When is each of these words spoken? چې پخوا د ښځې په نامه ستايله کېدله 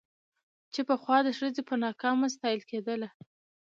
چې 0.73 0.81
پخوا 0.89 1.17
د 1.23 1.29
ښځې 1.37 1.61
په 1.69 1.75
نامه 1.81 2.27
ستايله 2.35 2.65
کېدله 2.71 3.09